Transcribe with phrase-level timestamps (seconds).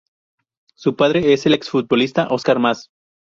[0.73, 2.89] Su padre es el ex futbolista Oscar Mas.